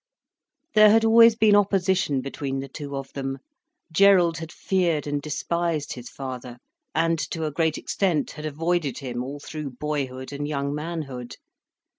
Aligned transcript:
There 0.73 0.89
had 0.89 1.05
always 1.05 1.35
been 1.35 1.55
opposition 1.55 2.21
between 2.21 2.59
the 2.59 2.67
two 2.67 2.95
of 2.97 3.13
them. 3.13 3.37
Gerald 3.91 4.39
had 4.39 4.51
feared 4.51 5.05
and 5.05 5.21
despised 5.21 5.93
his 5.93 6.09
father, 6.09 6.57
and 6.95 7.19
to 7.29 7.45
a 7.45 7.51
great 7.51 7.77
extent 7.77 8.31
had 8.31 8.47
avoided 8.47 8.97
him 8.97 9.23
all 9.23 9.39
through 9.39 9.73
boyhood 9.79 10.33
and 10.33 10.47
young 10.47 10.73
manhood. 10.73 11.35